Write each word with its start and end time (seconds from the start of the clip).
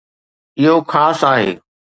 اهو 0.59 0.77
خاص 0.91 1.19
آهي 1.31 1.51